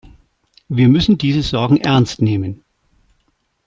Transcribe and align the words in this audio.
Wir 0.67 0.87
müssen 0.87 1.19
diese 1.19 1.43
Sorgen 1.43 1.77
ernst 1.77 2.23
nehmen. 2.23 2.63